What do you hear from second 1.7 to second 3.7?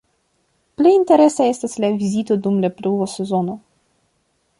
la vizito dum la pluva sezono.